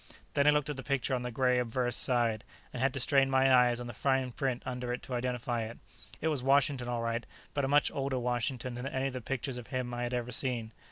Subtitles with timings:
[0.33, 3.29] Then I looked at the picture on the gray obverse side, and had to strain
[3.29, 5.77] my eyes on the fine print under it to identify it.
[6.21, 9.57] It was Washington, all right, but a much older Washington than any of the pictures
[9.59, 10.71] of him I had ever seen.